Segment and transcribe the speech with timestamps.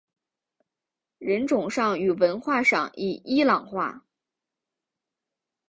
[1.19, 4.03] 人种上与文化上已伊朗化。